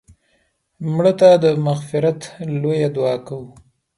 مړه 0.93 1.13
ته 1.19 1.29
د 1.43 1.45
مغفرت 1.67 2.19
لویه 2.61 2.89
دعا 2.95 3.15
کوو 3.27 3.49